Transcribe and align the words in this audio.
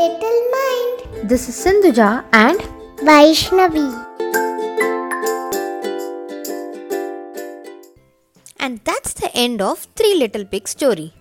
Little 0.00 0.38
Mind. 0.52 1.28
This 1.30 1.42
is 1.50 1.56
Sindhuja 1.62 2.24
and 2.32 2.60
Vaishnavi. 3.08 3.88
and 8.58 8.80
that's 8.88 9.12
the 9.20 9.30
end 9.42 9.60
of 9.60 9.82
Three 9.98 10.14
Little 10.22 10.46
Pig 10.46 10.66
story. 10.74 11.12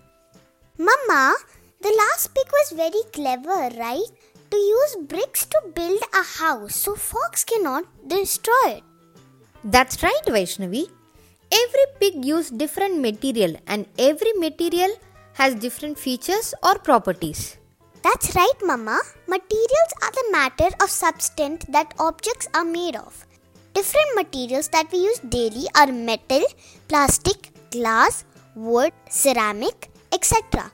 Mama, 0.78 1.36
the 1.82 1.94
last 2.02 2.34
pig 2.34 2.48
was 2.58 2.72
very 2.84 3.04
clever, 3.12 3.60
right? 3.84 4.10
To 4.52 4.58
use 4.58 4.96
bricks 5.12 5.46
to 5.48 5.62
build 5.76 6.02
a 6.22 6.24
house 6.40 6.76
so 6.78 6.96
fox 6.96 7.44
cannot 7.44 7.84
destroy 8.08 8.66
it. 8.78 8.84
That's 9.66 10.02
right, 10.04 10.26
Vaishnavi. 10.26 10.86
Every 11.64 11.88
pig 12.00 12.24
used 12.24 12.58
different 12.58 13.00
material 13.02 13.56
and 13.68 13.88
every 13.98 14.34
material 14.48 14.92
has 15.34 15.56
different 15.56 16.00
features 16.00 16.54
or 16.64 16.76
properties. 16.80 17.59
That's 18.04 18.34
right, 18.36 18.60
Mama. 18.64 19.00
Materials 19.28 19.94
are 20.02 20.12
the 20.12 20.28
matter 20.32 20.70
of 20.82 20.90
substance 20.90 21.66
that 21.70 21.94
objects 22.00 22.48
are 22.54 22.64
made 22.64 22.96
of. 22.96 23.26
Different 23.74 24.16
materials 24.16 24.70
that 24.70 24.92
we 24.92 25.00
use 25.00 25.20
daily 25.20 25.68
are 25.76 25.92
metal, 25.92 26.44
plastic, 26.88 27.52
glass, 27.72 28.26
wood, 28.56 28.94
ceramic, 29.10 29.90
etc. 30.14 30.72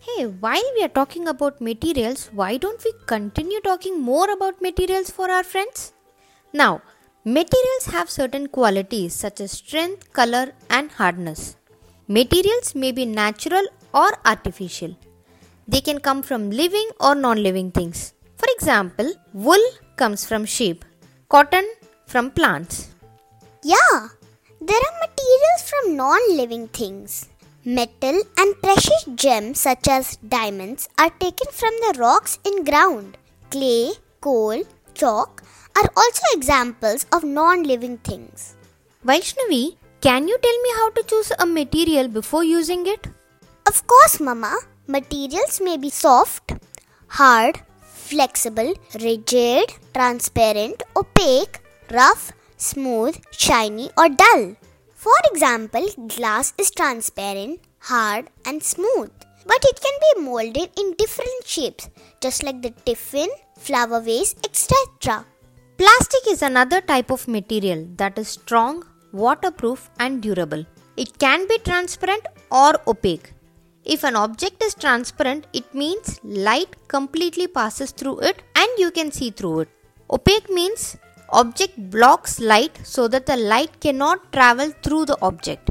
Hey, 0.00 0.26
while 0.26 0.68
we 0.76 0.84
are 0.84 0.96
talking 1.00 1.28
about 1.28 1.60
materials, 1.60 2.30
why 2.32 2.56
don't 2.56 2.82
we 2.84 2.92
continue 3.06 3.60
talking 3.60 4.00
more 4.00 4.30
about 4.30 4.60
materials 4.60 5.10
for 5.10 5.30
our 5.30 5.42
friends? 5.42 5.92
Now, 6.52 6.82
materials 7.24 7.86
have 7.86 8.10
certain 8.10 8.48
qualities 8.48 9.14
such 9.14 9.40
as 9.40 9.52
strength, 9.52 10.12
color, 10.12 10.52
and 10.70 10.90
hardness. 10.92 11.56
Materials 12.08 12.74
may 12.74 12.92
be 12.92 13.04
natural 13.04 13.66
or 13.92 14.10
artificial. 14.24 14.96
They 15.68 15.80
can 15.80 15.98
come 16.00 16.22
from 16.22 16.50
living 16.50 16.88
or 17.00 17.14
non 17.14 17.42
living 17.42 17.70
things. 17.72 18.14
For 18.36 18.48
example, 18.56 19.12
wool 19.32 19.64
comes 19.96 20.24
from 20.24 20.44
sheep, 20.44 20.84
cotton 21.28 21.66
from 22.06 22.30
plants. 22.30 22.94
Yeah, 23.64 24.08
there 24.60 24.84
are 24.88 25.00
materials 25.06 25.62
from 25.70 25.96
non 25.96 26.36
living 26.36 26.68
things. 26.68 27.28
Metal 27.64 28.16
and 28.38 28.60
precious 28.62 29.04
gems 29.16 29.60
such 29.60 29.88
as 29.88 30.18
diamonds 30.36 30.88
are 30.98 31.10
taken 31.10 31.50
from 31.50 31.74
the 31.84 31.98
rocks 31.98 32.38
in 32.44 32.62
ground. 32.62 33.16
Clay, 33.50 33.90
coal, 34.20 34.62
chalk 34.94 35.42
are 35.76 35.90
also 35.96 36.22
examples 36.32 37.06
of 37.12 37.24
non 37.24 37.64
living 37.64 37.98
things. 37.98 38.54
Vaishnavi, 39.04 39.76
can 40.00 40.28
you 40.28 40.38
tell 40.38 40.62
me 40.62 40.70
how 40.76 40.90
to 40.90 41.02
choose 41.02 41.32
a 41.40 41.46
material 41.46 42.06
before 42.06 42.44
using 42.44 42.86
it? 42.86 43.08
Of 43.66 43.84
course, 43.88 44.20
Mama, 44.20 44.56
materials 44.86 45.60
may 45.60 45.76
be 45.76 45.90
soft, 45.90 46.52
hard, 47.08 47.60
flexible, 47.80 48.74
rigid, 49.02 49.72
transparent, 49.94 50.82
opaque, 50.96 51.60
rough, 51.90 52.32
smooth, 52.56 53.16
shiny, 53.30 53.90
or 53.98 54.08
dull. 54.08 54.56
For 54.94 55.16
example, 55.32 55.86
glass 56.08 56.52
is 56.58 56.70
transparent, 56.70 57.60
hard, 57.78 58.28
and 58.44 58.62
smooth. 58.62 59.10
But 59.44 59.64
it 59.64 59.80
can 59.80 59.96
be 60.04 60.22
molded 60.22 60.70
in 60.76 60.94
different 60.98 61.46
shapes, 61.46 61.88
just 62.20 62.42
like 62.42 62.62
the 62.62 62.70
tiffin, 62.84 63.28
flower 63.56 64.00
vase, 64.00 64.34
etc. 64.44 65.24
Plastic 65.78 66.26
is 66.28 66.42
another 66.42 66.80
type 66.80 67.10
of 67.10 67.28
material 67.28 67.86
that 67.96 68.18
is 68.18 68.28
strong, 68.28 68.84
waterproof, 69.12 69.90
and 70.00 70.20
durable. 70.20 70.64
It 70.96 71.18
can 71.18 71.46
be 71.46 71.58
transparent 71.58 72.26
or 72.50 72.74
opaque. 72.88 73.32
If 73.94 74.02
an 74.02 74.16
object 74.16 74.64
is 74.64 74.74
transparent, 74.74 75.46
it 75.52 75.72
means 75.72 76.18
light 76.24 76.74
completely 76.88 77.46
passes 77.46 77.92
through 77.92 78.18
it 78.18 78.42
and 78.56 78.68
you 78.78 78.90
can 78.90 79.12
see 79.12 79.30
through 79.30 79.60
it. 79.60 79.68
Opaque 80.10 80.50
means 80.50 80.96
object 81.30 81.74
blocks 81.90 82.40
light 82.40 82.80
so 82.84 83.06
that 83.06 83.26
the 83.26 83.36
light 83.36 83.80
cannot 83.80 84.32
travel 84.32 84.72
through 84.82 85.04
the 85.06 85.18
object. 85.22 85.70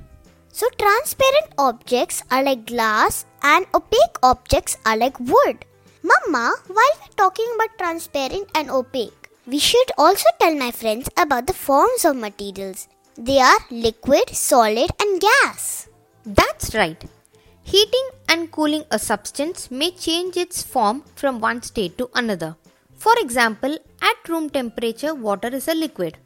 So, 0.50 0.68
transparent 0.78 1.54
objects 1.58 2.24
are 2.32 2.42
like 2.42 2.66
glass 2.66 3.26
and 3.44 3.66
opaque 3.74 4.18
objects 4.24 4.78
are 4.86 4.96
like 4.96 5.20
wood. 5.20 5.66
Mama, 6.02 6.56
while 6.68 6.96
we're 7.02 7.16
talking 7.18 7.52
about 7.56 7.78
transparent 7.78 8.50
and 8.56 8.70
opaque, 8.70 9.30
we 9.46 9.60
should 9.60 9.92
also 9.98 10.30
tell 10.40 10.56
my 10.56 10.72
friends 10.72 11.10
about 11.18 11.48
the 11.48 11.54
forms 11.68 12.06
of 12.06 12.16
materials. 12.16 12.88
They 13.18 13.40
are 13.40 13.60
liquid, 13.70 14.30
solid, 14.30 14.90
and 15.02 15.20
gas. 15.20 15.90
That's 16.26 16.74
right. 16.74 17.04
Heating 17.68 18.10
and 18.30 18.52
cooling 18.52 18.84
a 18.92 19.00
substance 19.00 19.72
may 19.72 19.90
change 19.90 20.38
its 20.38 20.62
form 20.62 21.04
from 21.16 21.40
one 21.40 21.64
state 21.64 21.98
to 21.98 22.08
another. 22.14 22.56
For 22.94 23.14
example, 23.18 23.76
at 24.04 24.30
room 24.30 24.52
temperature, 24.52 25.16
water 25.16 25.48
is 25.48 25.68
a 25.68 25.74
liquid. 25.74 26.20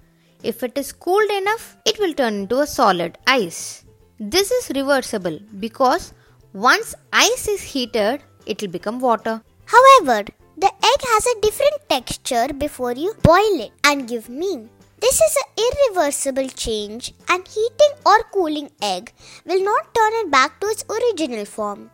If 0.43 0.63
it 0.63 0.77
is 0.77 0.91
cooled 0.91 1.31
enough, 1.31 1.77
it 1.85 1.97
will 1.97 2.13
turn 2.13 2.33
into 2.41 2.59
a 2.59 2.67
solid 2.67 3.17
ice. 3.25 3.85
This 4.19 4.51
is 4.51 4.69
reversible 4.75 5.39
because 5.61 6.13
once 6.51 6.93
ice 7.13 7.47
is 7.47 7.61
heated, 7.61 8.21
it 8.45 8.61
will 8.61 8.73
become 8.77 8.99
water. 8.99 9.41
However, 9.63 10.25
the 10.57 10.73
egg 10.91 11.01
has 11.13 11.25
a 11.25 11.39
different 11.39 11.87
texture 11.87 12.47
before 12.53 12.91
you 12.91 13.13
boil 13.23 13.61
it 13.61 13.71
and 13.85 14.09
give 14.09 14.27
meat. 14.27 14.67
This 15.01 15.21
is 15.25 15.35
an 15.41 15.63
irreversible 15.65 16.49
change, 16.49 17.13
and 17.29 17.47
heating 17.47 17.93
or 18.05 18.17
cooling 18.33 18.69
egg 18.81 19.13
will 19.45 19.63
not 19.63 19.93
turn 19.95 20.13
it 20.21 20.29
back 20.29 20.59
to 20.59 20.67
its 20.67 20.83
original 20.95 21.45
form. 21.45 21.89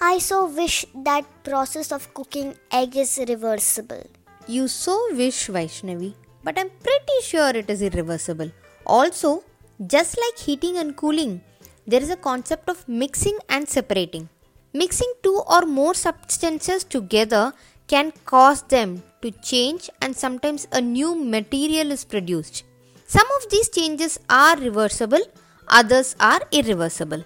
I 0.00 0.18
so 0.18 0.46
wish 0.46 0.84
that 1.06 1.24
process 1.42 1.90
of 1.90 2.12
cooking 2.12 2.54
egg 2.70 2.96
is 2.96 3.18
reversible. 3.28 4.02
You 4.46 4.68
so 4.68 4.94
wish, 5.12 5.48
Vaishnavi, 5.48 6.12
but 6.44 6.58
I'm 6.58 6.70
pretty 6.88 7.18
sure 7.22 7.50
it 7.50 7.70
is 7.70 7.80
irreversible. 7.80 8.50
Also, 8.86 9.42
just 9.86 10.18
like 10.18 10.38
heating 10.38 10.76
and 10.76 10.94
cooling, 10.96 11.40
there 11.86 12.02
is 12.02 12.10
a 12.10 12.16
concept 12.16 12.68
of 12.68 12.86
mixing 12.86 13.38
and 13.48 13.66
separating. 13.66 14.28
Mixing 14.74 15.12
two 15.22 15.42
or 15.48 15.62
more 15.62 15.94
substances 15.94 16.84
together 16.84 17.54
can 17.92 18.12
cause 18.32 18.62
them 18.74 19.02
to 19.22 19.30
change 19.50 19.90
and 20.00 20.16
sometimes 20.24 20.66
a 20.72 20.80
new 20.80 21.10
material 21.36 21.90
is 21.96 22.04
produced. 22.04 22.64
Some 23.06 23.28
of 23.36 23.50
these 23.50 23.68
changes 23.68 24.18
are 24.28 24.56
reversible, 24.56 25.24
others 25.68 26.14
are 26.20 26.42
irreversible. 26.52 27.24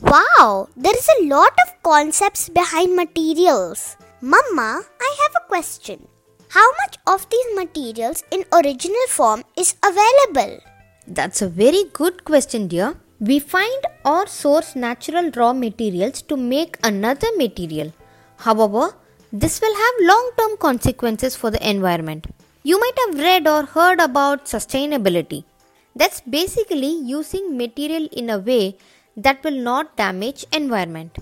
Wow, 0.00 0.68
there 0.76 0.96
is 0.96 1.08
a 1.14 1.24
lot 1.26 1.52
of 1.64 1.82
concepts 1.82 2.48
behind 2.48 2.94
materials. 2.94 3.96
Mama, 4.20 4.82
I 5.08 5.16
have 5.22 5.34
a 5.42 5.48
question. 5.48 6.06
How 6.48 6.66
much 6.82 6.96
of 7.06 7.28
these 7.30 7.50
materials 7.56 8.22
in 8.30 8.44
original 8.52 9.06
form 9.08 9.42
is 9.56 9.74
available? 9.84 10.60
That's 11.06 11.42
a 11.42 11.48
very 11.48 11.84
good 11.92 12.24
question, 12.24 12.68
dear. 12.68 12.94
We 13.20 13.38
find 13.38 13.86
or 14.04 14.26
source 14.26 14.76
natural 14.76 15.30
raw 15.36 15.52
materials 15.52 16.22
to 16.22 16.36
make 16.36 16.78
another 16.82 17.28
material. 17.36 17.92
However, 18.36 18.94
this 19.42 19.60
will 19.60 19.74
have 19.74 20.06
long 20.08 20.30
term 20.38 20.56
consequences 20.58 21.34
for 21.34 21.50
the 21.50 21.62
environment. 21.68 22.26
You 22.62 22.78
might 22.78 22.98
have 23.04 23.18
read 23.18 23.48
or 23.48 23.64
heard 23.64 23.98
about 23.98 24.44
sustainability. 24.44 25.42
That's 25.96 26.20
basically 26.20 26.92
using 27.14 27.56
material 27.56 28.08
in 28.12 28.30
a 28.30 28.38
way 28.38 28.76
that 29.16 29.42
will 29.42 29.60
not 29.70 29.96
damage 29.96 30.44
environment. 30.52 31.18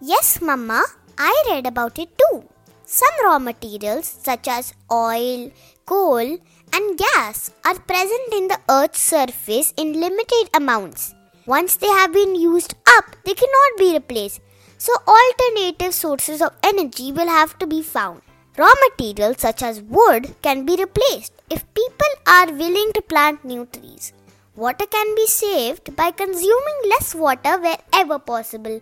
Yes, 0.00 0.40
Mama, 0.42 0.82
I 1.16 1.32
read 1.50 1.66
about 1.66 2.00
it 2.00 2.10
too. 2.18 2.44
Some 2.84 3.14
raw 3.24 3.38
materials 3.38 4.06
such 4.06 4.48
as 4.48 4.74
oil, 4.90 5.52
coal, 5.86 6.38
and 6.72 6.98
gas 6.98 7.52
are 7.64 7.78
present 7.78 8.32
in 8.32 8.48
the 8.48 8.58
earth's 8.68 9.00
surface 9.00 9.72
in 9.76 10.00
limited 10.00 10.50
amounts. 10.52 11.14
Once 11.46 11.76
they 11.76 11.86
have 11.86 12.12
been 12.12 12.34
used 12.34 12.74
up, 12.98 13.16
they 13.24 13.34
cannot 13.34 13.78
be 13.78 13.92
replaced. 13.92 14.40
So 14.82 14.92
alternative 15.06 15.94
sources 15.94 16.42
of 16.42 16.56
energy 16.60 17.12
will 17.12 17.28
have 17.28 17.56
to 17.60 17.68
be 17.68 17.82
found. 17.82 18.20
Raw 18.58 18.72
materials 18.84 19.36
such 19.38 19.62
as 19.62 19.80
wood 19.80 20.34
can 20.42 20.64
be 20.66 20.74
replaced 20.76 21.34
if 21.48 21.72
people 21.72 22.14
are 22.26 22.50
willing 22.50 22.90
to 22.94 23.02
plant 23.02 23.44
new 23.44 23.66
trees. 23.66 24.12
Water 24.56 24.86
can 24.86 25.14
be 25.14 25.26
saved 25.26 25.94
by 25.94 26.10
consuming 26.10 26.80
less 26.92 27.14
water 27.14 27.60
wherever 27.60 28.18
possible. 28.18 28.80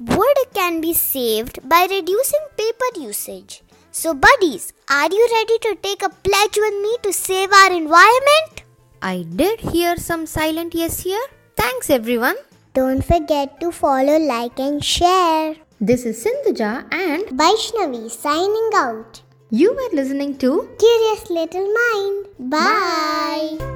Wood 0.00 0.40
can 0.52 0.80
be 0.80 0.92
saved 0.94 1.60
by 1.68 1.86
reducing 1.88 2.44
paper 2.56 2.90
usage. 2.96 3.62
So, 3.92 4.14
buddies, 4.14 4.72
are 4.90 5.08
you 5.18 5.28
ready 5.32 5.58
to 5.68 5.76
take 5.80 6.02
a 6.02 6.08
pledge 6.08 6.56
with 6.56 6.76
me 6.82 6.96
to 7.04 7.12
save 7.12 7.52
our 7.52 7.72
environment? 7.72 8.64
I 9.00 9.24
did 9.36 9.60
hear 9.60 9.96
some 9.96 10.26
silent 10.26 10.74
yes 10.74 11.00
here. 11.00 11.26
Thanks 11.54 11.88
everyone. 11.88 12.36
Don't 12.76 13.02
forget 13.02 13.58
to 13.60 13.72
follow, 13.72 14.18
like, 14.18 14.58
and 14.60 14.84
share. 14.84 15.54
This 15.80 16.04
is 16.04 16.22
Sindhuja 16.22 16.84
and 16.92 17.24
Vaishnavi 17.40 18.10
signing 18.10 18.70
out. 18.74 19.22
you 19.50 19.72
were 19.78 19.96
listening 19.96 20.36
to 20.38 20.68
Curious 20.84 21.30
Little 21.30 21.72
Mind. 21.78 22.50
Bye. 22.50 23.75